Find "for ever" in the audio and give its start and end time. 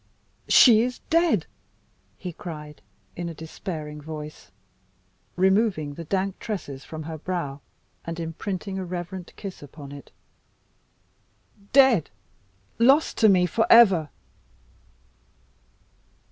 13.45-14.09